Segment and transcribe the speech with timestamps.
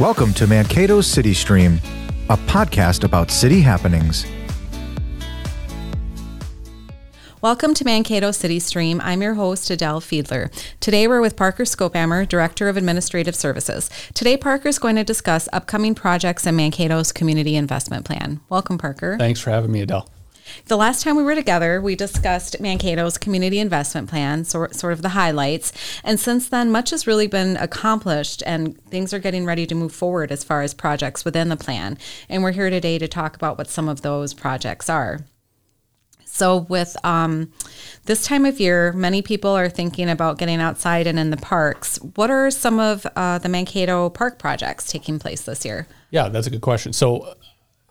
[0.00, 1.78] Welcome to Mankato's City Stream,
[2.30, 4.24] a podcast about city happenings.
[7.42, 9.02] Welcome to Mankato City Stream.
[9.02, 10.50] I'm your host, Adele Fiedler.
[10.80, 13.90] Today we're with Parker Skophammer, Director of Administrative Services.
[14.14, 18.40] Today, Parker is going to discuss upcoming projects in Mankato's Community Investment Plan.
[18.48, 19.18] Welcome, Parker.
[19.18, 20.08] Thanks for having me, Adele.
[20.66, 25.02] The last time we were together, we discussed Mankato's community investment plan, sort, sort of
[25.02, 25.72] the highlights.
[26.04, 29.92] And since then, much has really been accomplished, and things are getting ready to move
[29.92, 31.98] forward as far as projects within the plan.
[32.28, 35.20] And we're here today to talk about what some of those projects are.
[36.32, 37.52] So, with um,
[38.04, 41.96] this time of year, many people are thinking about getting outside and in the parks.
[42.14, 45.88] What are some of uh, the Mankato park projects taking place this year?
[46.10, 46.92] Yeah, that's a good question.
[46.92, 47.34] So,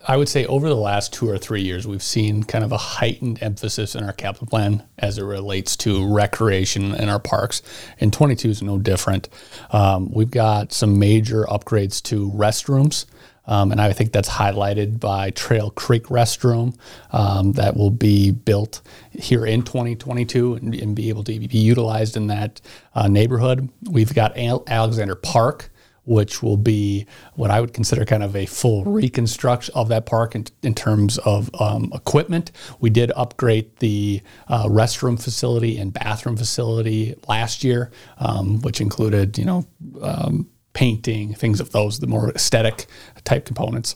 [0.07, 2.77] I would say over the last two or three years, we've seen kind of a
[2.77, 7.61] heightened emphasis in our capital plan as it relates to recreation in our parks.
[7.99, 9.27] And 22 is no different.
[9.71, 13.05] Um, we've got some major upgrades to restrooms.
[13.45, 16.77] Um, and I think that's highlighted by Trail Creek Restroom
[17.11, 22.15] um, that will be built here in 2022 and, and, be able to be utilized
[22.15, 22.61] in that
[22.93, 23.67] uh, neighborhood.
[23.89, 25.71] We've got Alexander Park
[26.09, 30.33] which will be what I would consider kind of a full reconstruction of that park
[30.33, 32.51] in, in terms of um, equipment.
[32.79, 39.37] We did upgrade the uh, restroom facility and bathroom facility last year, um, which included,
[39.37, 39.67] you know,
[40.01, 42.87] um, painting, things of those, the more aesthetic
[43.23, 43.95] type components.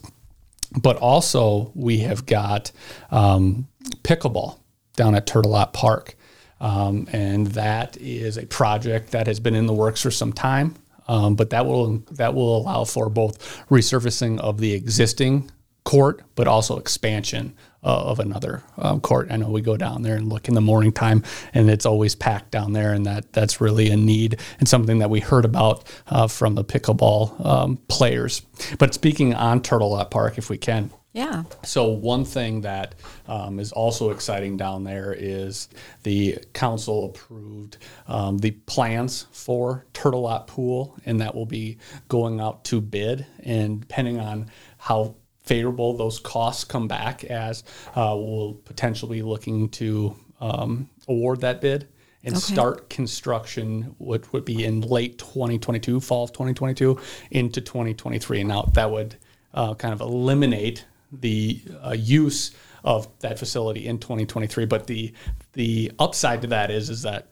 [0.80, 2.70] But also, we have got
[3.10, 3.66] um,
[4.04, 4.60] pickleball
[4.94, 6.14] down at Tourtellotte Park.
[6.60, 10.76] Um, and that is a project that has been in the works for some time.
[11.08, 13.38] Um, but that will that will allow for both
[13.68, 15.50] resurfacing of the existing
[15.84, 19.28] court, but also expansion uh, of another um, court.
[19.30, 22.14] I know we go down there and look in the morning time, and it's always
[22.14, 25.84] packed down there, and that that's really a need and something that we heard about
[26.08, 28.42] uh, from the pickleball um, players.
[28.78, 30.90] But speaking on Tourtellotte Park, if we can.
[31.14, 31.44] Yeah.
[31.62, 32.96] So one thing that
[33.28, 35.68] um, is also exciting down there is
[36.02, 42.64] the council approved um, the plans for Tourtellotte Pool, and that will be going out
[42.64, 43.24] to bid.
[43.44, 45.14] And depending on how
[45.44, 47.62] favorable those costs come back, as
[47.94, 51.86] uh, we'll potentially be looking to um, award that bid
[52.24, 52.40] and okay.
[52.40, 56.98] start construction would, would be in late 2022, fall of 2022
[57.30, 58.40] into 2023.
[58.40, 59.14] And now that would
[59.52, 60.84] uh, kind of eliminate
[61.20, 62.52] the uh, use
[62.84, 64.66] of that facility in 2023.
[64.66, 65.12] But the
[65.52, 67.28] the upside to that is is that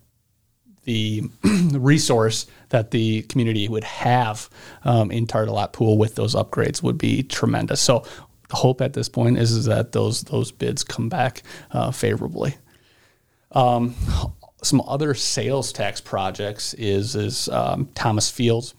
[0.85, 1.23] the
[1.73, 4.49] resource that the community would have
[4.85, 7.81] um, in Tourtellotte Pool with those upgrades would be tremendous.
[7.81, 8.05] So
[8.49, 12.57] the hope at this point is, is that those those bids come back uh, favorably.
[13.53, 13.95] Um,
[14.63, 18.75] some other sales tax projects is is um, Thomas Fields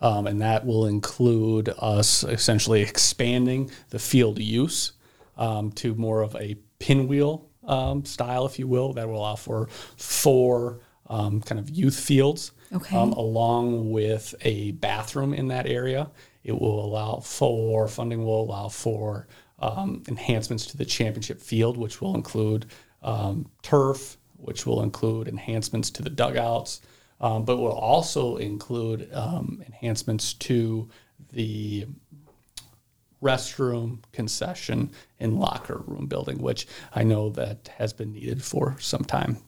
[0.00, 4.92] um, and that will include us essentially expanding the field use
[5.36, 9.68] um, to more of a pinwheel um, style, if you will, that will allow for
[9.96, 12.96] four um, kind of youth fields, okay.
[12.96, 16.10] Um, along with a bathroom in that area.
[16.44, 19.26] It will allow for funding will allow for
[19.58, 22.66] um, enhancements to the championship field, which will include
[23.62, 26.80] turf, which will include enhancements to the dugouts
[27.20, 30.88] um, but will also include um, enhancements to
[31.32, 31.86] the
[33.22, 39.04] restroom, concession, and locker room building, which I know that has been needed for some
[39.04, 39.38] time.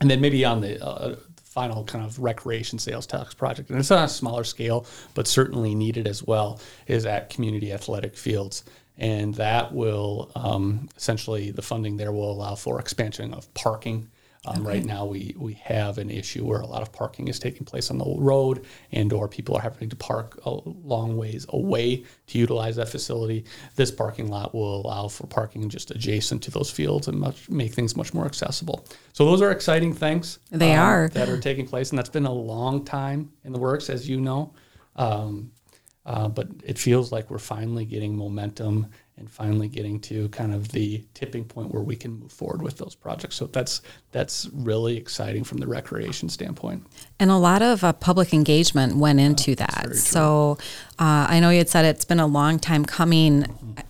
[0.00, 3.90] And then maybe on the uh, final kind of recreation sales tax project, and it's
[3.90, 8.64] on a smaller scale, but certainly needed as well, is at community athletic fields.
[8.96, 14.08] And that will um, essentially, the funding there will allow for expansion of parking
[14.44, 14.68] um, okay.
[14.68, 17.90] Right now, we, we have an issue where a lot of parking is taking place
[17.90, 22.38] on the road, and or people are having to park a long ways away to
[22.38, 23.44] utilize that facility.
[23.74, 27.74] This parking lot will allow for parking just adjacent to those fields and much, make
[27.74, 28.86] things much more accessible.
[29.12, 30.38] So those are exciting things.
[30.50, 33.58] They um, are that are taking place, and that's been a long time in the
[33.58, 34.54] works, as you know.
[34.94, 35.50] Um,
[36.06, 38.86] uh, but it feels like we're finally getting momentum
[39.18, 42.78] and finally getting to kind of the tipping point where we can move forward with
[42.78, 43.36] those projects.
[43.36, 43.82] So that's
[44.12, 46.86] that's really exciting from the recreation standpoint.
[47.18, 49.96] And a lot of uh, public engagement went into that.
[49.96, 50.58] So
[50.98, 53.42] uh, I know you had said it's been a long time coming.
[53.42, 53.80] Mm-hmm.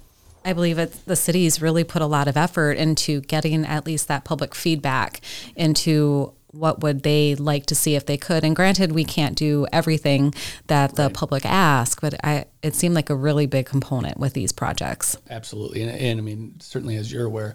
[0.45, 4.09] I believe it, the city's really put a lot of effort into getting at least
[4.09, 5.21] that public feedback
[5.57, 9.67] into what would they like to see if they could and granted we can't do
[9.73, 10.35] everything
[10.67, 11.15] that the right.
[11.15, 15.83] public ask but I, it seemed like a really big component with these projects absolutely
[15.83, 17.55] and, and i mean certainly as you're aware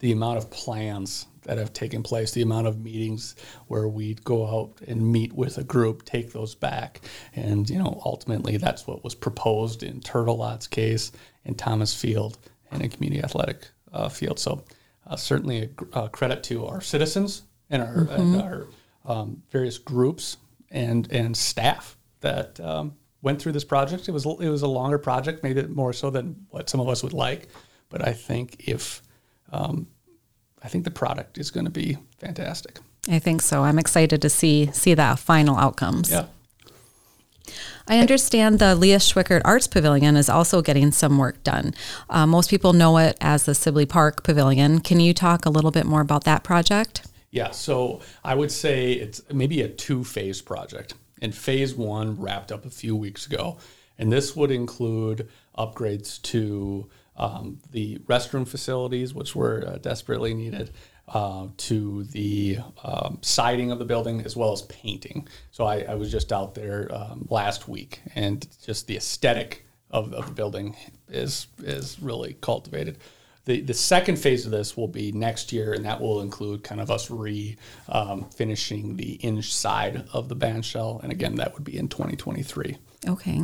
[0.00, 3.36] the amount of plans that have taken place, the amount of meetings
[3.68, 7.00] where we'd go out and meet with a group, take those back,
[7.34, 11.12] and you know ultimately that's what was proposed in Tourtellotte's case,
[11.44, 12.38] in Thomas Field,
[12.70, 14.38] and in Community Athletic uh, Field.
[14.38, 14.64] So
[15.06, 17.42] uh, certainly a uh, credit to our citizens
[17.74, 18.34] and our, mm-hmm.
[18.34, 18.66] and our
[19.04, 20.36] um, various groups
[20.70, 24.08] and and staff that um, went through this project.
[24.08, 27.02] It was it was a longer project, maybe more so than what some of us
[27.02, 27.48] would like,
[27.90, 29.02] but I think if
[29.52, 29.88] um,
[30.62, 32.78] I think the product is going to be fantastic.
[33.08, 33.64] I think so.
[33.64, 36.10] I'm excited to see see the final outcomes.
[36.10, 36.26] Yeah.
[37.86, 41.74] I understand the Leah Schwickert Arts Pavilion is also getting some work done.
[42.08, 44.80] Uh, most people know it as the Sibley Park Pavilion.
[44.80, 47.06] Can you talk a little bit more about that project?
[47.34, 50.94] Yeah, so I would say it's maybe a two phase project.
[51.20, 53.58] And phase one wrapped up a few weeks ago.
[53.98, 55.28] And this would include
[55.58, 60.70] upgrades to um, the restroom facilities, which were uh, desperately needed,
[61.08, 65.26] uh, to the um, siding of the building as well as painting.
[65.50, 70.12] So I, I was just out there um, last week, and just the aesthetic of,
[70.14, 70.76] of the building
[71.08, 72.98] is is really cultivated.
[73.46, 76.80] The, the second phase of this will be next year, and that will include kind
[76.80, 77.56] of us re
[77.88, 81.00] um, finishing the inside of the band shell.
[81.02, 82.78] And again, that would be in 2023.
[83.06, 83.42] Okay.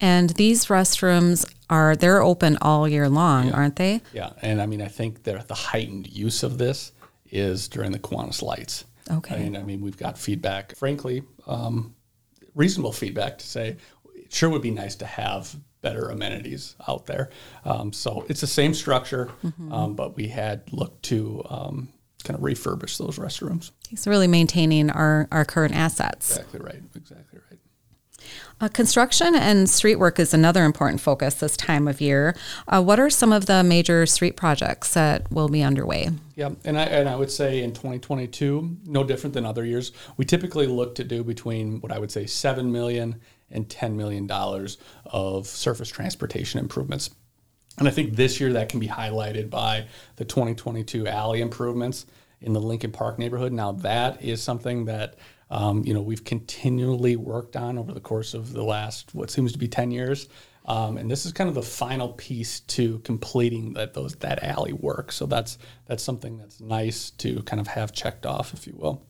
[0.00, 3.54] And these restrooms are they're open all year long, yeah.
[3.54, 4.02] aren't they?
[4.12, 6.92] Yeah, and I mean I think the heightened use of this
[7.30, 8.84] is during the Kiwanis lights.
[9.10, 9.34] Okay.
[9.34, 11.94] I mean, I mean we've got feedback, frankly, um,
[12.54, 13.76] reasonable feedback to say
[14.14, 17.30] it sure would be nice to have better amenities out there.
[17.64, 19.72] Um, so it's the same structure, mm-hmm.
[19.72, 21.90] um, but we had looked to um,
[22.24, 23.70] kind of refurbish those restrooms.
[23.94, 26.36] So really maintaining our, our current assets.
[26.36, 26.82] Exactly right.
[26.96, 27.60] Exactly right.
[28.60, 32.34] Uh, construction and street work is another important focus this time of year.
[32.68, 36.08] Uh, what are some of the major street projects that will be underway?
[36.36, 40.24] Yeah, and I, and I would say in 2022, no different than other years, we
[40.24, 43.20] typically look to do between what I would say 7 million
[43.50, 47.10] and 10 million dollars of surface transportation improvements.
[47.78, 49.86] And I think this year that can be highlighted by
[50.16, 52.06] the 2022 alley improvements
[52.40, 53.52] in the Lincoln Park neighborhood.
[53.52, 55.16] Now that is something that
[55.50, 59.52] um, you know, we've continually worked on over the course of the last what seems
[59.52, 60.28] to be 10 years.
[60.66, 64.72] Um, and this is kind of the final piece to completing that those that alley
[64.72, 65.12] work.
[65.12, 69.06] So that's that's something that's nice to kind of have checked off, if you will.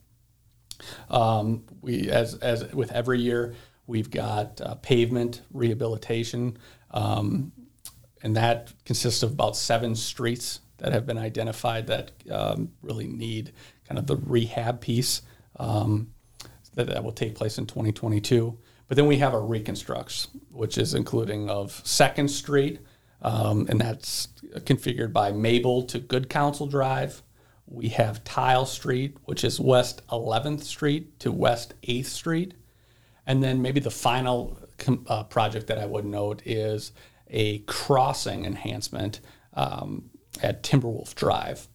[1.08, 3.54] Um, we as as with every year,
[3.86, 6.56] we've got uh, pavement rehabilitation,
[6.90, 7.52] um,
[8.22, 13.52] and that consists of about seven streets that have been identified that um, really need
[13.88, 15.22] kind of the rehab piece.
[15.56, 16.14] Um,
[16.74, 18.56] that, that will take place in 2022.
[18.88, 22.80] But then we have our reconstructs, which is including of Second Street,
[23.22, 27.22] um, and that's configured by Mabel to Good Counsel Drive.
[27.66, 32.54] We have Tile Street, which is West 11th Street to West 8th Street.
[33.26, 34.58] And then maybe the final
[35.06, 36.92] uh, project that I would note is
[37.28, 39.20] a crossing enhancement
[39.54, 40.10] um,
[40.42, 41.68] at Timberwolf Drive.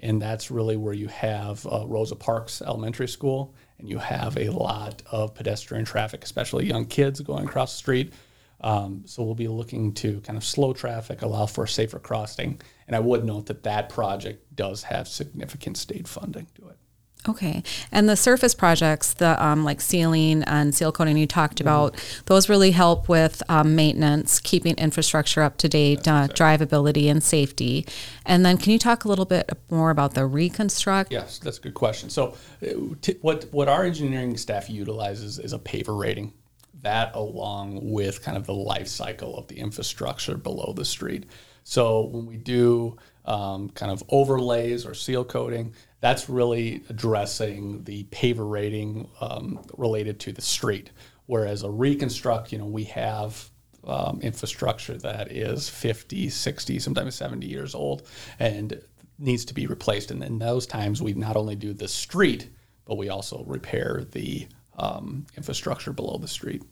[0.00, 4.50] And that's really where you have uh, Rosa Parks Elementary School and you have a
[4.50, 8.12] lot of pedestrian traffic, especially young kids going across the street.
[8.60, 12.60] Um, so we'll be looking to kind of slow traffic, allow for safer crossing.
[12.86, 16.78] And I would note that that project does have significant state funding to it.
[17.26, 21.68] Okay, and the surface projects, the um, like sealing and seal coating you talked mm-hmm.
[21.68, 27.22] about, those really help with um, maintenance, keeping infrastructure up to date, uh, drivability, and
[27.22, 27.86] safety.
[28.26, 31.10] And then, can you talk a little bit more about the reconstruct?
[31.10, 32.10] Yes, that's a good question.
[32.10, 36.34] So, uh, t- what what our engineering staff utilizes is a PASER rating.
[36.82, 41.24] That along with kind of the life cycle of the infrastructure below the street.
[41.64, 45.74] So when we do um, kind of overlays or seal coating,
[46.04, 50.90] that's really addressing the PASER rating um, related to the street.
[51.24, 53.48] Whereas a reconstruct, you know, we have
[53.84, 58.06] um, infrastructure that is 50, 60, sometimes 70 years old
[58.38, 58.78] and
[59.18, 60.10] needs to be replaced.
[60.10, 62.50] And in those times, we not only do the street,
[62.84, 64.46] but we also repair the
[64.76, 66.64] um, infrastructure below the street.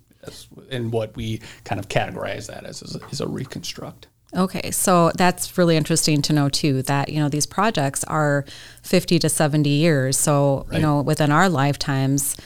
[0.71, 4.09] and what we kind of categorize that as is a, is a reconstruct.
[4.35, 8.45] Okay, so that's really interesting to know too that you know these projects are
[8.83, 10.17] 50 to 70 years.
[10.17, 10.77] So, right.
[10.77, 12.37] you know, within our lifetimes,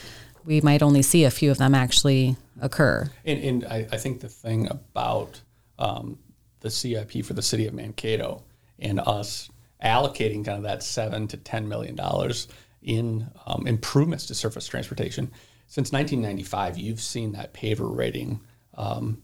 [0.44, 3.10] we might only see a few of them actually occur.
[3.24, 5.40] And, and I, I, think the thing about
[5.78, 6.18] um,
[6.60, 8.42] the CIP for the city of Mankato
[8.78, 9.50] and us
[9.84, 12.48] allocating kind of that seven to 10 million dollars
[12.82, 15.30] in um, improvements to surface transportation
[15.68, 18.40] since 1995, you've seen that PASER rating
[18.74, 19.22] um,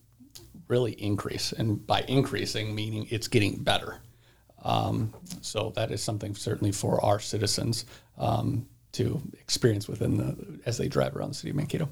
[0.69, 1.53] really increase.
[1.53, 3.99] And by increasing, meaning it's getting better.
[4.65, 7.85] Um, so that is something certainly for our citizens
[8.19, 11.89] um, to experience within the as they drive around the city of Mankato.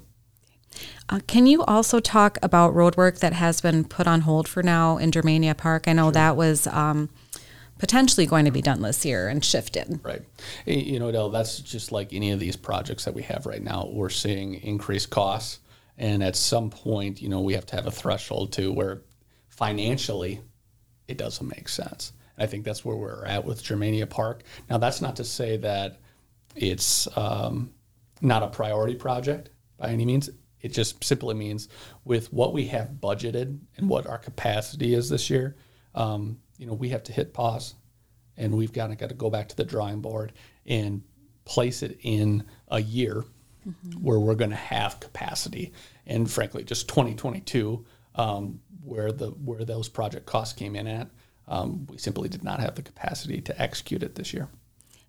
[1.09, 4.63] Uh, can you also talk about road work that has been put on hold for
[4.63, 5.87] now in Germania Park?
[5.87, 6.11] I know sure.
[6.13, 7.09] that was um,
[7.77, 9.99] potentially going to be done this year and shifted.
[10.03, 10.21] Right.
[10.65, 13.89] You know, Adele, that's just like any of these projects that we have right now.
[13.91, 15.59] We're seeing increased costs.
[16.01, 19.03] And at some point, you know, we have to have a threshold to where
[19.49, 20.41] financially
[21.07, 22.11] it doesn't make sense.
[22.35, 24.41] And I think that's where we're at with Germania Park.
[24.67, 25.99] Now, that's not to say that
[26.55, 27.71] it's um,
[28.19, 30.27] not a priority project by any means.
[30.61, 31.69] It just simply means
[32.03, 35.55] with what we have budgeted and what our capacity is this year,
[35.93, 37.75] um, you know, we have to hit pause
[38.37, 40.33] and we've got to, got to go back to the drawing board
[40.65, 41.03] and
[41.45, 43.23] place it in a year
[43.67, 43.99] mm-hmm.
[44.03, 45.73] where we're going to have capacity.
[46.05, 51.09] And frankly, just 2022, um, where the where those project costs came in at,
[51.47, 54.49] um, we simply did not have the capacity to execute it this year.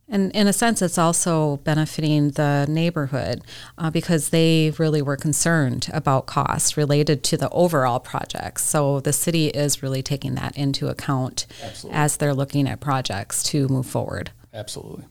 [0.08, 3.42] And in a sense, it's also benefiting the neighborhood
[3.78, 8.60] uh, because they really were concerned about costs related to the overall project.
[8.60, 11.98] So the city is really taking that into account Absolutely.
[11.98, 14.32] as they're looking at projects to move forward.
[14.52, 15.04] Absolutely.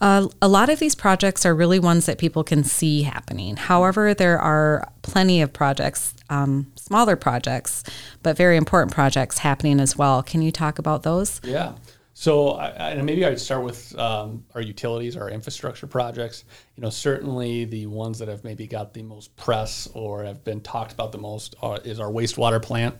[0.00, 3.56] Uh, a lot of these projects are really ones that people can see happening.
[3.56, 7.84] However, there are plenty of projects, um, smaller projects,
[8.22, 10.22] but very important projects happening as well.
[10.22, 11.40] Can you talk about those?
[11.44, 11.74] Yeah.
[12.16, 16.44] So, I, maybe I'd start with um, our utilities, our infrastructure projects.
[16.76, 20.60] You know, certainly the ones that have maybe got the most press or have been
[20.60, 22.94] talked about the most are, is our wastewater plant,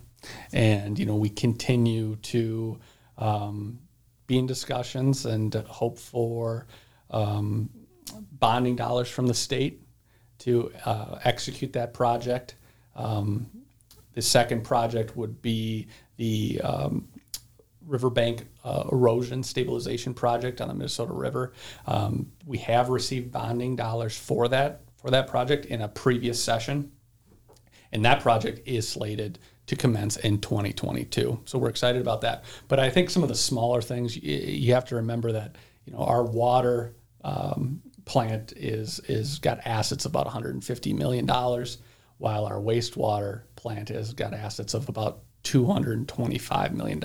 [0.53, 2.81] and you know we continue to
[3.17, 3.79] um,
[4.27, 6.67] be in discussions and hope for
[7.15, 7.71] um,
[8.33, 9.81] bonding dollars from the state
[10.41, 12.57] to uh, execute that project.
[12.97, 13.47] Um,
[14.13, 17.09] the second project would be the um,
[17.87, 21.53] riverbank uh, erosion stabilization project on the Minnesota River.
[21.87, 26.91] Um, we have received bonding dollars for that for that project in a previous session,
[27.93, 31.41] and that project is slated to commence in 2022.
[31.45, 32.45] So we're excited about that.
[32.69, 35.93] But I think some of the smaller things you, you have to remember that you
[35.93, 36.95] know our water
[37.25, 41.79] um, plant is is got assets about 150 million dollars,
[42.19, 47.03] while our wastewater plant has got assets of about $225 million.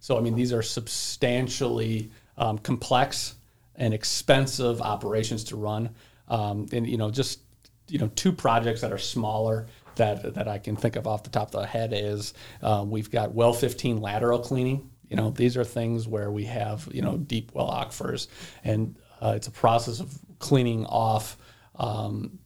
[0.00, 3.34] So, I mean, these are substantially um, complex
[3.76, 5.90] and expensive operations to run.
[6.28, 7.40] Um, and, you know, just,
[7.88, 9.66] you know, two projects that are smaller
[9.96, 13.10] that, that I can think of off the top of the head is um, we've
[13.10, 14.90] got well 15 lateral cleaning.
[15.08, 18.28] You know, these are things where we have, you know, deep well aquifers
[18.64, 21.36] and uh, it's a process of cleaning off
[21.76, 22.38] um,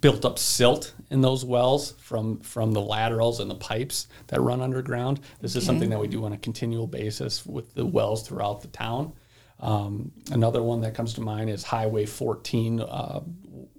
[0.00, 4.60] built up silt in those wells from from the laterals and the pipes that run
[4.60, 5.20] underground.
[5.40, 5.58] This okay.
[5.58, 9.12] is something that we do on a continual basis with the wells throughout the town.
[9.60, 13.20] Um, another one that comes to mind is Highway 14 uh,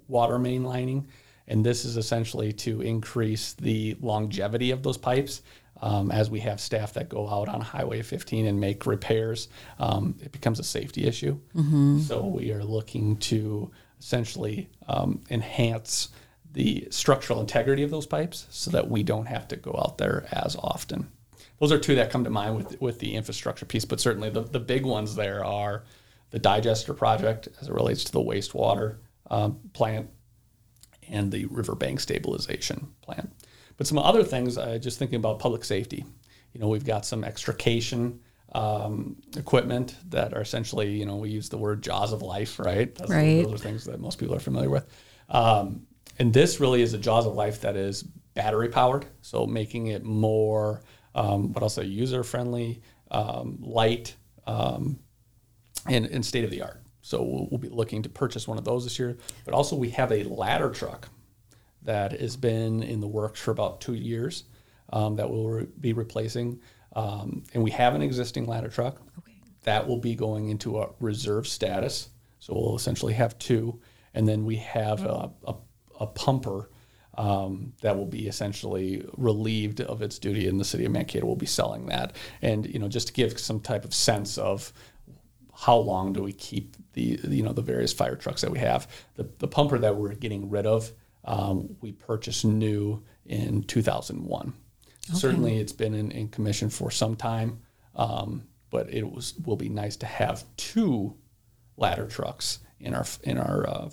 [0.08, 1.08] water main lining,
[1.48, 5.42] and this is essentially to increase the longevity of those pipes.
[5.82, 10.16] Um, as we have staff that go out on Highway 15 and make repairs, um,
[10.22, 11.38] it becomes a safety issue.
[11.54, 12.00] Mm-hmm.
[12.00, 16.10] So we are looking to essentially um, enhance
[16.52, 20.26] the structural integrity of those pipes so that we don't have to go out there
[20.30, 21.10] as often.
[21.58, 24.42] Those are two that come to mind with, with the infrastructure piece, but certainly the,
[24.42, 25.84] the big ones there are
[26.30, 28.96] the digester project as it relates to the wastewater
[29.30, 30.10] um, plant
[31.08, 33.32] and the riverbank stabilization plant.
[33.76, 36.04] But some other things, uh, just thinking about public safety.
[36.52, 38.20] You know, we've got some extrication
[38.54, 42.94] um, equipment that are essentially, you know, we use the word jaws of life, right?
[42.94, 43.42] That's right.
[43.42, 44.86] Those are things that most people are familiar with.
[45.28, 45.86] Um,
[46.18, 48.04] and this really is a jaws of life that is
[48.34, 50.82] battery powered, so making it more,
[51.14, 54.14] um, what I'll say, user friendly, um, light,
[54.46, 54.98] um,
[55.88, 56.82] and, and state of the art.
[57.02, 59.16] So we'll, we'll, be looking to purchase one of those this year.
[59.44, 61.08] But also, we have a ladder truck
[61.84, 64.44] that has been in the works for about two years
[64.92, 66.60] um, that we'll re- be replacing.
[66.94, 69.00] Um, and we have an existing ladder truck.
[69.18, 69.32] Okay.
[69.64, 72.10] That will be going into a reserve status.
[72.38, 73.80] So we'll essentially have two.
[74.14, 75.54] And then we have a, a,
[76.00, 76.70] a pumper
[77.16, 81.26] um, that will be essentially relieved of its duty in the city of Mankato.
[81.26, 82.16] We'll be selling that.
[82.42, 84.72] And, you know, just to give some type of sense of
[85.56, 88.88] how long do we keep the, you know, the various fire trucks that we have.
[89.14, 90.92] The, the pumper that we're getting rid of,
[91.24, 94.52] um, we purchased new in 2001.
[95.10, 95.18] Okay.
[95.18, 97.60] Certainly, it's been in, in, commission for some time,
[97.94, 101.14] um, but it was will be nice to have two
[101.76, 103.90] ladder trucks in our in our uh,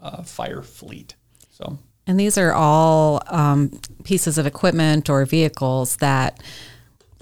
[0.00, 1.16] uh, fire fleet.
[1.50, 6.40] So, and these are all um, pieces of equipment or vehicles that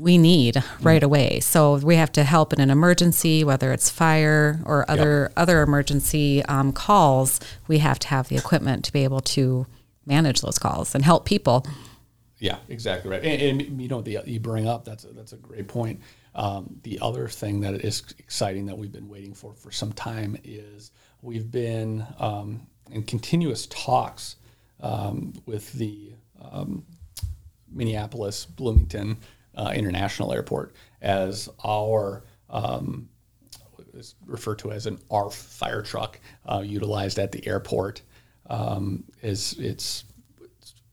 [0.01, 1.41] we need right away.
[1.41, 6.43] So we have to help in an emergency, whether it's fire or other other emergency
[6.47, 7.39] um, calls.
[7.69, 9.67] We have to have the equipment to be able to
[10.07, 11.67] manage those calls and help people.
[12.39, 13.23] Yeah, exactly right.
[13.23, 16.01] And, and you know, the you bring up that's a, that's a great point.
[16.35, 20.39] Um, the other thing that is exciting that we've been waiting for for some time
[20.45, 24.37] is we've been um, in continuous talks
[24.81, 26.85] um, with the um,
[27.71, 29.19] Minneapolis Bloomington
[29.61, 33.09] uh, International Airport as our um,
[33.95, 38.03] is referred to as an ARF fire truck uh, utilized at the airport.
[38.49, 40.05] Um, is it's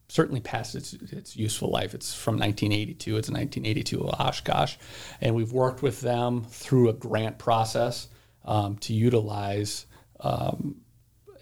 [0.09, 1.93] certainly past its, its useful life.
[1.93, 3.17] It's from 1982.
[3.17, 4.75] It's a 1982 Oshkosh,
[5.21, 8.09] and we've worked with them through a grant process
[8.45, 9.86] um, to utilize
[10.19, 10.81] um,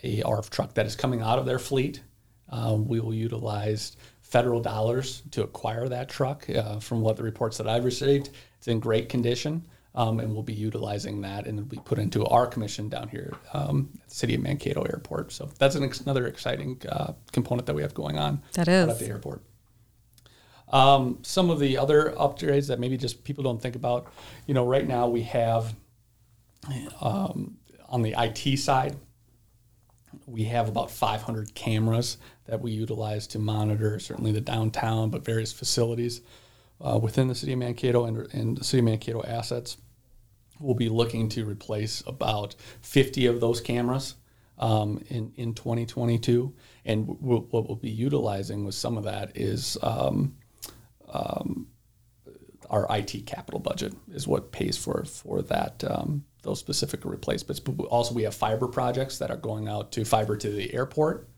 [0.03, 2.01] a ARF truck that is coming out of their fleet.
[2.49, 6.49] Um, we will utilize federal dollars to acquire that truck.
[6.49, 9.63] Uh, from what the reports that I've received, it's in great condition.
[9.93, 13.31] Um, and we'll be utilizing that and it'll be put into our commission down here
[13.53, 15.31] um, at the city of Mankato Airport.
[15.31, 18.89] So that's an ex- another exciting uh, component that we have going on That is.
[18.89, 19.41] at the airport.
[20.73, 24.07] Um, some of the other upgrades that maybe just people don't think about,
[24.47, 25.73] you know, right now we have
[26.99, 27.55] um,
[27.87, 28.97] on the IT side,
[30.25, 35.51] we have about 500 cameras that we utilize to monitor certainly the downtown, but various
[35.51, 36.21] facilities
[36.81, 39.77] uh, within the city of Mankato and, and the city of Mankato assets.
[40.59, 44.15] We'll be looking to replace about 50 of those cameras
[44.57, 46.53] um, in, in 2022.
[46.85, 50.35] And what we'll be utilizing with some of that is um,
[51.09, 51.67] um,
[52.75, 57.59] our IT capital budget is what pays for for that um, those specific replacements.
[57.59, 61.29] But also we have fiber projects that are going out to fiber to the airport,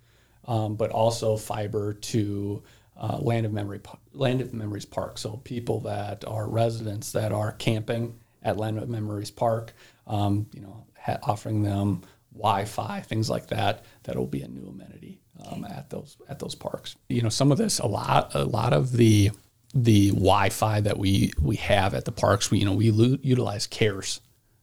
[0.45, 2.63] um, but also fiber to
[2.99, 3.81] uh, Land of Memory
[4.13, 5.19] Land of Memories Park.
[5.19, 9.73] So people that are residents that are camping at Land of Memories Park,
[10.07, 12.01] um, you know, ha- offering them
[12.33, 13.85] Wi-Fi, things like that.
[14.03, 16.95] That'll be a new amenity um, at those at those parks.
[17.09, 19.31] You know, some of this, a lot, a lot of the
[19.73, 23.67] the Wi-Fi that we we have at the parks, we you know we lo- utilize
[23.67, 24.21] CARES,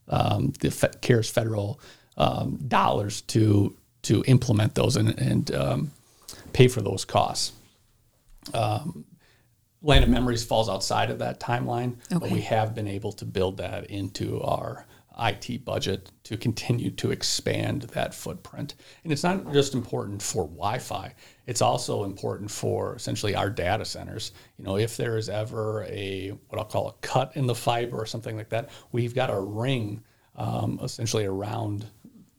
[0.08, 1.80] um, the fe- CARES federal
[2.16, 5.90] um, dollars to to implement those and, and um,
[6.52, 7.52] pay for those costs.
[8.52, 9.04] Um,
[9.82, 13.58] Land of Memories falls outside of that timeline, but we have been able to build
[13.58, 14.86] that into our
[15.18, 18.74] IT budget to continue to expand that footprint.
[19.04, 21.14] And it's not just important for Wi-Fi;
[21.46, 24.32] it's also important for essentially our data centers.
[24.58, 27.96] You know, if there is ever a what I'll call a cut in the fiber
[27.96, 30.02] or something like that, we've got a ring
[30.36, 31.86] um, essentially around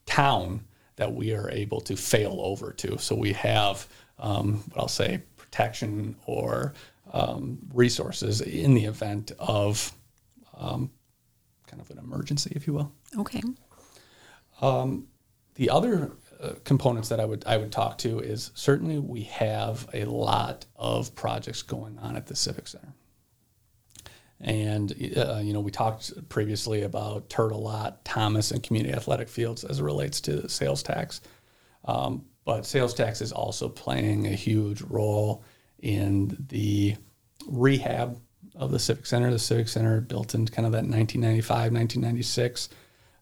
[0.06, 0.64] town
[0.96, 2.98] that we are able to fail over to.
[2.98, 3.88] So we have
[4.20, 6.74] um, what I'll say protection or
[7.14, 9.92] um, resources in the event of
[10.58, 10.90] um,
[11.76, 12.92] kind of an emergency, if you will.
[13.18, 13.42] Okay.
[15.56, 16.12] The other
[16.42, 20.66] uh, components that I would I would talk to is certainly we have a lot
[20.76, 22.94] of projects going on at the Civic Center.
[24.42, 29.80] And uh, you know, we talked previously about Tourtellotte, Thomas, and community athletic fields as
[29.80, 31.22] it relates to sales tax.
[31.86, 35.44] Um, but sales tax is also playing a huge role
[35.80, 36.98] in the
[37.48, 38.20] rehab
[38.56, 39.32] of the Civic Center.
[39.32, 42.70] The Civic Center built in kind of that 1995, 1996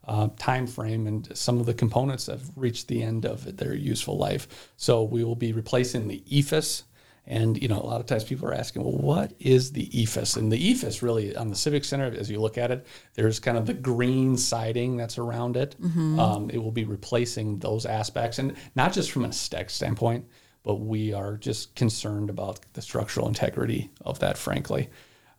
[0.08, 4.18] uh, time frame, and some of the components have reached the end of their useful
[4.18, 4.72] life.
[4.78, 6.84] So we will be replacing the EIFS.
[7.26, 10.36] And you know, a lot of times people are asking, well, what is the EIFS?
[10.36, 13.58] And the EIFS really on the Civic Center, as you look at it, there's kind
[13.58, 15.78] of the green siding that's around it.
[16.20, 20.26] Um, it will be replacing those aspects, and not just from an aesthetic standpoint,
[20.64, 24.90] but we are just concerned about the structural integrity of that, frankly.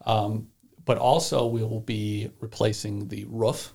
[0.05, 0.49] Um,
[0.85, 3.73] but also, we will be replacing the roof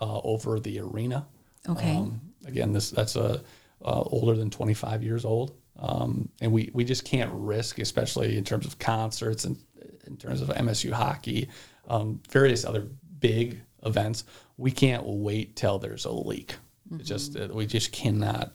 [0.00, 1.26] uh, over the arena.
[1.68, 1.96] Okay.
[1.96, 3.42] Um, again, this that's a
[3.84, 8.44] uh, older than 25 years old, um, and we we just can't risk, especially in
[8.44, 9.58] terms of concerts and
[10.06, 11.48] in terms of MSU hockey,
[11.88, 12.86] um, various other
[13.18, 14.24] big events.
[14.56, 16.54] We can't wait till there's a leak.
[16.92, 18.52] It just uh, we just cannot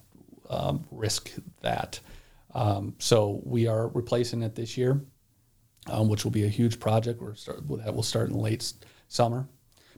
[0.49, 1.99] um, risk that.
[2.53, 5.01] Um, so we are replacing it this year,
[5.89, 7.21] um, which will be a huge project.
[7.21, 8.73] We're start, that will start in late
[9.07, 9.47] summer.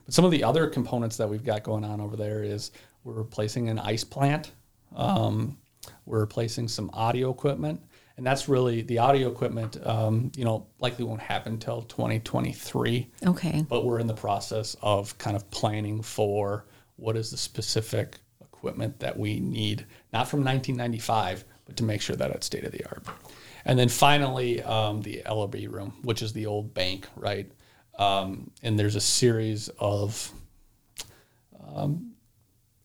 [0.04, 2.70] But some of the other components that we've got going on over there is
[3.04, 4.52] we're replacing an ice plant.
[4.94, 5.56] Um,
[6.04, 7.80] we're replacing some audio equipment,
[8.16, 9.78] and that's really the audio equipment.
[9.86, 13.64] Um, you know, likely won't happen until 2023 Okay.
[13.68, 18.98] but we're in the process of kind of planning for what is the specific equipment
[19.00, 22.84] that we need, not from 1995, but to make sure that it's state of the
[22.86, 23.02] art.
[23.64, 27.50] And then finally, um, the LOB room, which is the old bank, right?
[27.98, 30.32] Um, and there's a series of
[31.74, 32.12] um,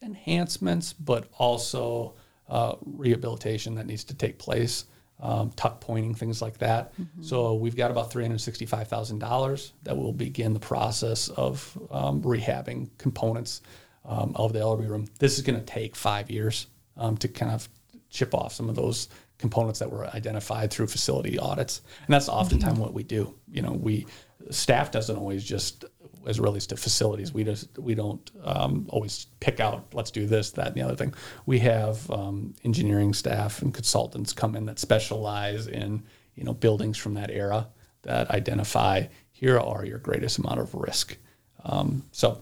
[0.01, 2.15] enhancements, but also
[2.49, 4.85] uh, rehabilitation that needs to take place,
[5.19, 6.93] um, tuck pointing, things like that.
[6.99, 7.23] Mm-hmm.
[7.23, 13.61] So we've got about $365,000 that will begin the process of um, rehabbing components
[14.03, 15.07] um, of the LRB room.
[15.19, 17.67] This is going to take five years um, to kind of
[18.09, 21.81] chip off some of those components that were identified through facility audits.
[22.05, 22.81] And that's oftentimes mm-hmm.
[22.81, 23.35] what we do.
[23.51, 24.05] You know, we
[24.49, 25.85] staff doesn't always just
[26.25, 27.33] as relates to facilities.
[27.33, 30.95] We just we don't um, always pick out let's do this, that, and the other
[30.95, 31.13] thing.
[31.45, 36.03] We have um, engineering staff and consultants come in that specialize in
[36.35, 37.67] you know buildings from that era
[38.03, 41.17] that identify here are your greatest amount of risk.
[41.63, 42.41] Um, so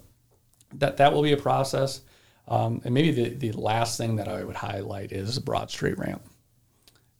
[0.73, 2.01] that that will be a process.
[2.45, 6.21] Um, and maybe the, the last thing that I would highlight is Broad Street ramp.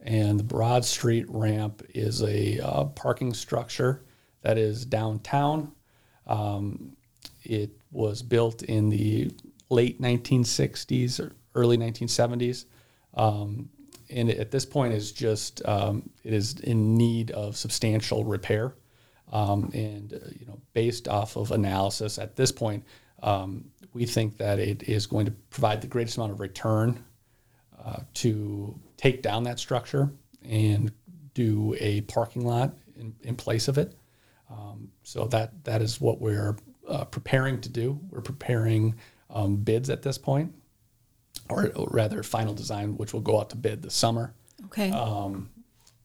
[0.04, 4.04] And the Broad Street ramp is a uh, parking structure
[4.42, 5.72] that is downtown
[6.28, 6.96] um,
[7.44, 9.32] it was built in the
[9.70, 12.66] late 1960s or early 1970s.
[13.14, 13.70] Um,
[14.10, 18.76] and at this point is just um, it is in need of substantial repair.
[19.32, 22.84] Um, and uh, you know, based off of analysis at this point,
[23.22, 27.04] um, we think that it is going to provide the greatest amount of return
[27.86, 30.12] uh, to take down that structure
[30.44, 30.92] and
[31.34, 33.96] do a parking lot in, in place of it.
[34.50, 36.56] Um, so that that is what we're
[36.88, 38.00] uh, preparing to do.
[38.10, 38.96] We're preparing
[39.30, 40.54] um, bids at this point,
[41.50, 44.34] or, or, rather, final design, which will go out to bid this summer.
[44.66, 44.92] Okay.
[44.92, 45.50] Um,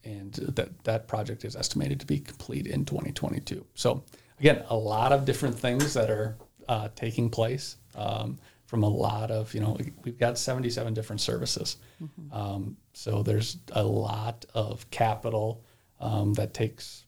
[0.04, 3.64] and that that project is estimated to be complete in 2022.
[3.74, 4.02] So
[4.40, 6.36] again, a lot of different things that are
[6.68, 8.38] uh, taking place um,
[8.68, 11.78] from a lot of you know we've got 77 different services.
[12.00, 12.32] Mm-hmm.
[12.32, 15.64] Um, so there's a lot of capital
[16.00, 17.04] um, that takes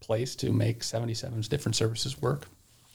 [0.00, 2.46] place to make 77 different services work.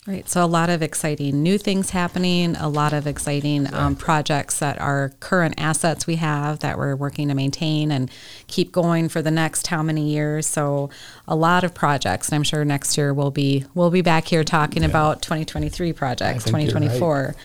[0.07, 0.27] Right.
[0.29, 4.79] So a lot of exciting new things happening, a lot of exciting um, projects that
[4.79, 8.09] are current assets we have that we're working to maintain and
[8.47, 10.47] keep going for the next how many years.
[10.47, 10.89] So
[11.27, 14.45] a lot of projects, and I'm sure next year we'll be we'll be back here
[14.45, 14.89] talking yeah.
[14.89, 17.21] about 2023 projects, 2024.
[17.21, 17.35] Right.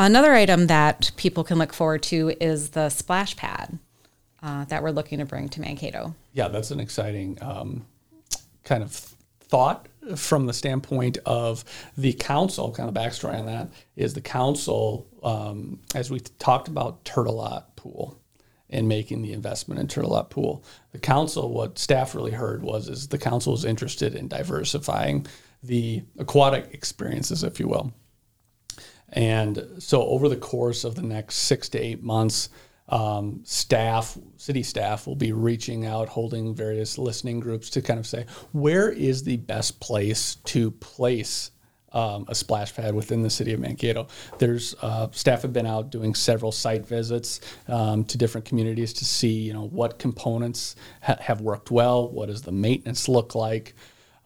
[0.00, 3.80] Another item that people can look forward to is the splash pad
[4.40, 6.14] uh, that we're looking to bring to Mankato.
[6.32, 7.84] Yeah, that's an exciting um,
[8.62, 8.92] kind of
[9.40, 11.64] thought from the standpoint of
[11.96, 17.04] the council, kind of backstory on that, is the council, um, as we talked about
[17.04, 18.20] Tourtellotte Pool
[18.70, 23.08] and making the investment in Tourtellotte Pool, the council, what staff really heard was is
[23.08, 25.26] the council is interested in diversifying
[25.60, 27.92] the aquatic experiences, if you will.
[29.12, 32.50] And so over the course of the next six to eight months,
[32.88, 38.06] um, staff, city staff, will be reaching out, holding various listening groups to kind of
[38.06, 41.50] say where is the best place to place
[41.92, 44.08] um, a splash pad within the city of Mankato.
[44.38, 49.04] There's uh, staff have been out doing several site visits um, to different communities to
[49.04, 53.74] see you know what components ha- have worked well, what does the maintenance look like.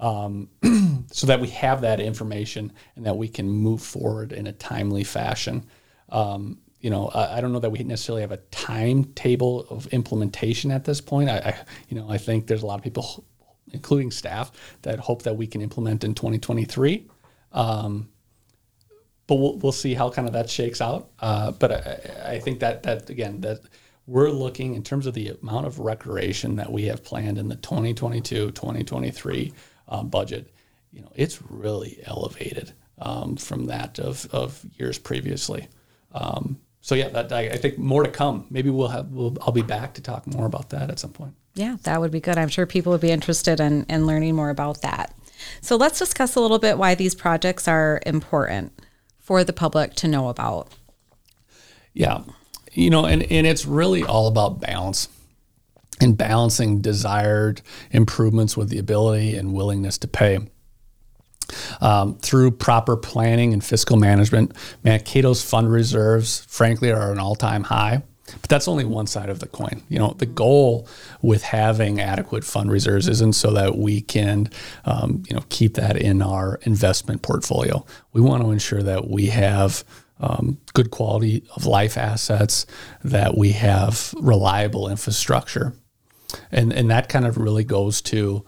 [0.03, 0.49] Um,
[1.13, 5.05] so that we have that information and that we can move forward in a timely
[5.05, 5.65] fashion.
[6.09, 10.73] Um, you know, I, I, don't know that we necessarily have a timetable of implementation
[10.73, 11.31] at this point.
[11.31, 13.25] I, I, you know, I think there's a lot of people,
[13.73, 14.51] including staff,
[14.83, 17.09] that hope that we can implement in 2023.
[17.53, 18.09] Um,
[19.29, 21.11] but we'll, we'll see how kind of that shakes out.
[21.21, 23.61] Uh, but I, I think that that again that
[24.07, 27.57] we're looking in terms of the amount of recreation that we have planned in the
[27.57, 29.53] 2022 2023
[29.93, 30.51] um, budget.
[30.91, 35.69] You know, it's really elevated um, from that of, of years previously.
[36.13, 38.47] Um, so yeah, that, I, I, think more to come.
[38.51, 41.35] Maybe we'll have we'll, I'll be back to talk more about that at some point.
[41.55, 42.39] Yeah, that would be good.
[42.39, 45.15] I'm sure people would be interested in, in learning more about that.
[45.61, 48.73] So let's discuss a little bit why these projects are important
[49.19, 50.69] for the public to know about.
[51.95, 52.23] Yeah,
[52.73, 55.09] you know, and and it's really all about balance
[56.03, 60.41] and balancing desired improvements with the ability and willingness to pay.
[61.81, 68.03] Um, through proper planning and fiscal management, Mankato's fund reserves, frankly, are an all-time high.
[68.41, 69.83] But that's only one side of the coin.
[69.89, 70.89] You know, the goal
[71.21, 74.49] with having adequate fund reserves isn't so that we can,
[74.85, 77.85] um, you know, keep that in our investment portfolio.
[78.13, 79.85] We want to ensure that we have
[80.21, 82.65] um, good quality of life assets,
[83.03, 85.75] that we have reliable infrastructure,
[86.51, 88.45] and and that kind of really goes to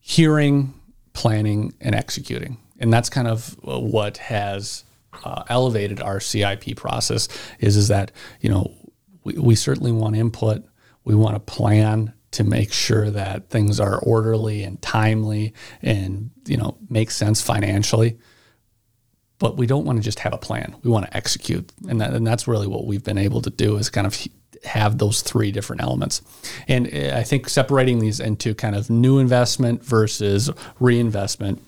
[0.00, 0.74] hearing
[1.14, 2.58] planning, and executing.
[2.78, 4.84] And that's kind of uh, what has
[5.24, 8.74] uh, elevated our CIP process is, is that, you know,
[9.22, 10.64] we, we certainly want input.
[11.04, 16.56] We want to plan to make sure that things are orderly and timely and you
[16.56, 18.18] know make sense financially
[19.38, 20.74] but we don't want to just have a plan.
[20.82, 21.70] We want to execute.
[21.88, 24.16] And, that, and that's really what we've been able to do is kind of
[24.64, 26.22] have those three different elements.
[26.68, 31.62] And eh, i think separating these into kind of new investment versus reinvestment.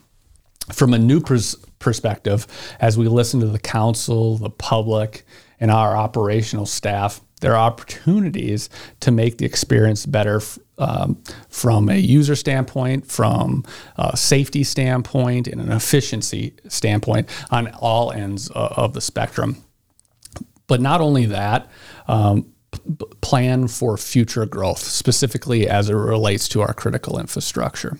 [0.72, 2.46] From a new pers- perspective
[2.80, 5.24] as we listen to the council the public
[5.60, 10.40] and our operational staff there are opportunities to make the experience better
[10.78, 13.64] um, from a user standpoint, from
[13.96, 19.62] a safety standpoint, and an efficiency standpoint on all ends of the spectrum.
[20.66, 21.70] But not only that,
[22.08, 22.52] um,
[23.20, 27.98] plan for future growth, specifically as it relates to our critical infrastructure.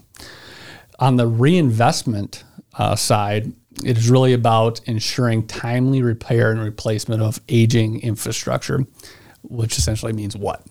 [0.98, 3.52] On the reinvestment uh, side,
[3.84, 8.86] it is really about ensuring timely repair and replacement of aging infrastructure
[9.48, 10.62] which essentially means what?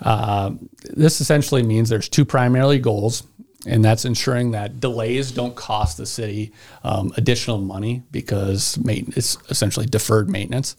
[0.00, 3.22] Uh, this essentially means there's two primary goals,
[3.66, 9.86] and that's ensuring that delays don't cost the city um, additional money because it's essentially
[9.86, 10.76] deferred maintenance.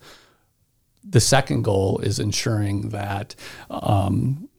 [1.07, 3.35] The second goal is ensuring that
[3.69, 4.49] um,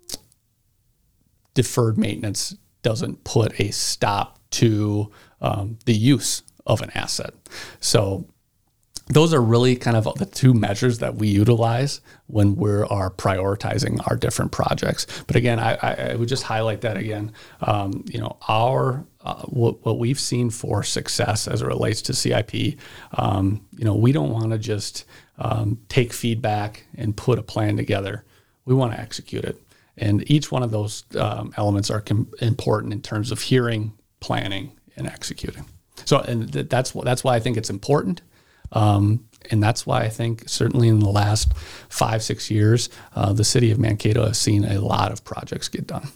[1.55, 7.35] deferred maintenance doesn't put a stop to um, the use of an asset.
[7.81, 8.27] So
[9.09, 14.01] those are really kind of the two measures that we utilize when we are prioritizing
[14.11, 15.07] our different projects.
[15.29, 17.33] But again, I, I would just highlight that again.
[17.61, 22.15] Um, you know, our uh, what, what we've seen for success as it relates to
[22.15, 22.79] CIP,
[23.15, 25.05] um, you know, we don't want to just
[25.39, 28.25] um, take feedback and put a plan together.
[28.65, 29.61] We want to execute it,
[29.97, 34.73] and each one of those um, elements are com- important in terms of hearing, planning,
[34.97, 35.67] and executing.
[36.05, 38.23] So, and th- that's that's why I think it's important.
[38.73, 41.53] Um, and that's why I think certainly in the last
[41.89, 45.87] five, six years, uh, the city of Mankato has seen a lot of projects get
[45.87, 46.09] done.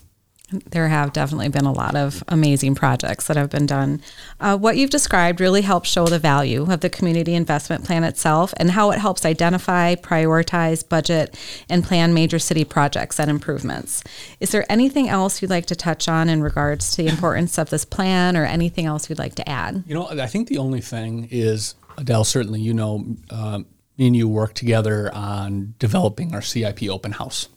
[0.51, 4.01] There have definitely been a lot of amazing projects that have been done.
[4.39, 8.53] Uh, what you've described really helps show the value of the community investment plan itself
[8.57, 11.37] and how it helps identify, prioritize, budget,
[11.69, 14.03] and plan major city projects and improvements.
[14.41, 17.69] Is there anything else you'd like to touch on in regards to the importance of
[17.69, 19.85] this plan or anything else you'd like to add?
[19.87, 23.59] You know, I think the only thing is Adele, certainly you know, uh,
[23.97, 27.49] me and you work together on developing our CIP open house.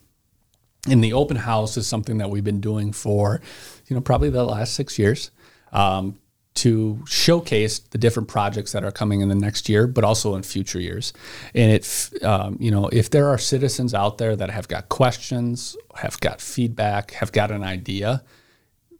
[0.89, 3.41] And the open house is something that we've been doing for,
[3.87, 5.31] you know, probably the last six years
[5.73, 6.19] um,
[6.55, 10.43] to showcase the different projects that are coming in the next year, but also in
[10.43, 11.11] future years.
[11.55, 15.75] And it, um, you know, if there are citizens out there that have got questions,
[15.95, 18.23] have got feedback, have got an idea,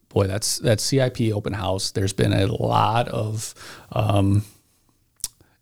[0.09, 1.91] boy, that's that CIP open house.
[1.91, 3.53] There's been a lot of
[3.91, 4.43] um,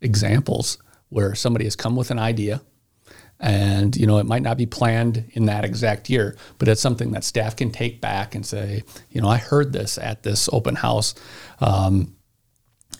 [0.04, 2.62] examples where somebody has come with an idea
[3.40, 7.10] and you know it might not be planned in that exact year but it's something
[7.10, 10.76] that staff can take back and say you know i heard this at this open
[10.76, 11.14] house
[11.60, 12.14] um,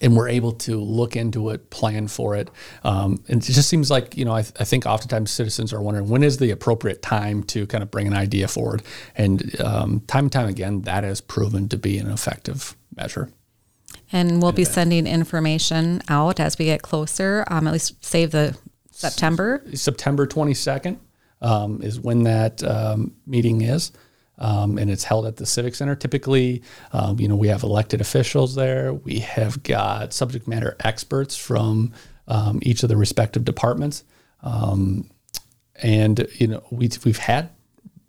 [0.01, 2.51] and we're able to look into it plan for it.
[2.83, 5.81] Um, and it just seems like you know I, th- I, think oftentimes citizens are
[5.81, 8.83] wondering when is the appropriate time to kind of bring an idea forward?
[9.17, 13.31] And um, time and time again that has proven to be an effective measure
[14.15, 17.45] and we'll be sending information out as we get closer.
[17.49, 18.57] Um, at least save the
[18.93, 19.65] September.
[19.75, 20.99] September 22nd
[21.43, 23.91] um, is when that um, meeting is.
[24.39, 25.97] Um, and it's held at the Civic Center.
[25.97, 28.95] Typically, um, you know, we have elected officials there.
[28.95, 31.93] We have got subject matter experts from
[32.29, 34.05] um, each of the respective departments.
[34.45, 37.51] and, you know, we, we've had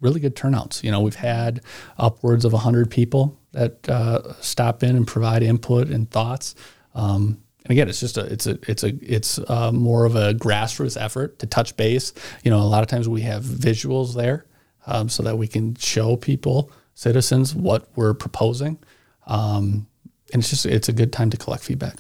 [0.02, 0.84] really good turnouts.
[0.84, 1.62] You know, we've had
[1.98, 6.56] upwards of 100 people that uh, stop in and provide input and thoughts.
[6.94, 10.34] Um, and again, it's just a it's a it's a it's uh, more of a
[10.34, 12.14] grassroots effort to touch base.
[12.44, 14.46] You know, a lot of times we have visuals there
[14.86, 18.78] um, so that we can show people citizens what we're proposing,
[19.26, 19.88] um,
[20.32, 21.96] and it's just it's a good time to collect feedback.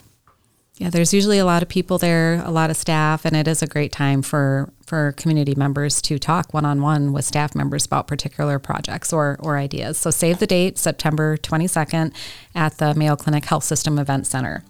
[0.77, 3.61] Yeah, there's usually a lot of people there, a lot of staff, and it is
[3.61, 7.85] a great time for for community members to talk one on one with staff members
[7.85, 9.97] about particular projects or or ideas.
[9.97, 12.13] So save the date, September 22nd,
[12.53, 14.63] at the Mayo Clinic Health System Event Center.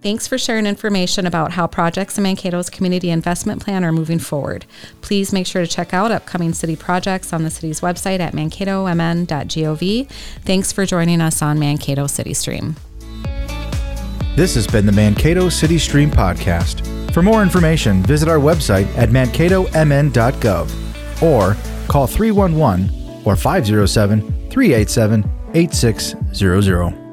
[0.00, 4.66] Thanks for sharing information about how projects in Mankato's community investment plan are moving forward.
[5.00, 10.10] Please make sure to check out upcoming city projects on the city's website at mankatomn.gov.
[10.44, 12.76] Thanks for joining us on Mankato City Stream.
[14.36, 17.12] This has been the Mankato City Stream Podcast.
[17.12, 27.03] For more information, visit our website at mankatomn.gov or call 311 or 507 387 8600.